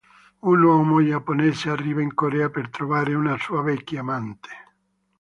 Un 0.49 0.63
uomo 0.63 1.03
giapponese 1.05 1.69
arriva 1.69 2.01
in 2.01 2.15
Corea 2.15 2.49
per 2.49 2.71
trovare 2.71 3.13
una 3.13 3.37
sua 3.37 3.61
vecchia 3.61 3.99
amante. 3.99 4.49